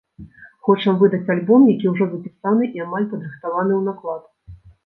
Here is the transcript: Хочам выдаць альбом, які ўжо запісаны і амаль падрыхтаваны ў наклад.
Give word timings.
Хочам 0.69 0.95
выдаць 1.03 1.31
альбом, 1.33 1.67
які 1.73 1.91
ўжо 1.93 2.07
запісаны 2.15 2.71
і 2.79 2.83
амаль 2.89 3.09
падрыхтаваны 3.15 3.73
ў 3.75 3.81
наклад. 3.93 4.23